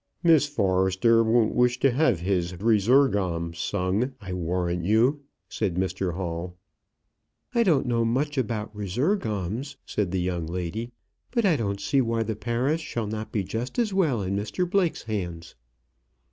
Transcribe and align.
"Miss 0.23 0.47
Forrester 0.47 1.23
won't 1.23 1.53
wish 1.53 1.79
to 1.81 1.91
have 1.91 2.21
his 2.21 2.59
resurgam 2.59 3.53
sung, 3.53 4.15
I 4.19 4.33
warrant 4.33 4.83
you," 4.83 5.21
said 5.47 5.75
Mr 5.75 6.15
Hall. 6.15 6.57
"I 7.53 7.61
don't 7.61 7.85
know 7.85 8.03
much 8.03 8.35
about 8.35 8.75
resurgams," 8.75 9.75
said 9.85 10.09
the 10.09 10.19
young 10.19 10.47
lady, 10.47 10.91
"but 11.29 11.45
I 11.45 11.55
don't 11.55 11.79
see 11.79 12.01
why 12.01 12.23
the 12.23 12.35
parish 12.35 12.81
shall 12.81 13.05
not 13.05 13.31
be 13.31 13.43
just 13.43 13.77
as 13.77 13.93
well 13.93 14.23
in 14.23 14.35
Mr 14.35 14.67
Blake's 14.67 15.03
hands." 15.03 15.53